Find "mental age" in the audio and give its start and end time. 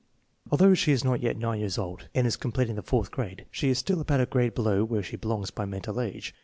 5.65-6.33